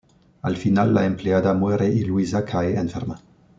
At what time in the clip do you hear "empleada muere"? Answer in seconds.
1.05-1.87